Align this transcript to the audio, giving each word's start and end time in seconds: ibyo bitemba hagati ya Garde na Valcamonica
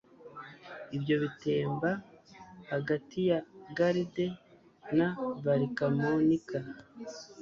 ibyo 0.95 1.15
bitemba 1.23 1.89
hagati 2.71 3.17
ya 3.29 3.39
Garde 3.77 4.25
na 4.97 5.07
Valcamonica 5.43 6.59